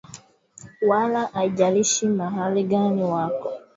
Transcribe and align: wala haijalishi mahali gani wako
wala 0.87 1.25
haijalishi 1.25 2.07
mahali 2.07 2.63
gani 2.63 3.03
wako 3.03 3.53